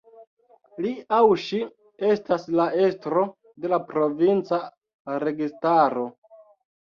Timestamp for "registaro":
5.27-6.09